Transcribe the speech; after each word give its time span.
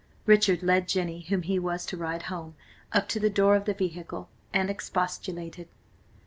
Richard 0.25 0.63
led 0.63 0.87
Jenny, 0.87 1.21
whom 1.29 1.43
he 1.43 1.59
was 1.59 1.85
to 1.85 1.95
ride 1.95 2.23
home, 2.23 2.55
up 2.91 3.07
to 3.09 3.19
the 3.19 3.29
door 3.29 3.55
of 3.55 3.65
the 3.65 3.73
vehicle, 3.75 4.29
and 4.51 4.67
expostulated. 4.67 5.67